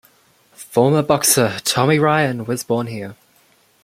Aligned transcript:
Former 0.55 1.03
boxer 1.03 1.59
Tommy 1.63 1.99
Ryan 1.99 2.45
was 2.47 2.63
born 2.63 2.87
here. 2.87 3.15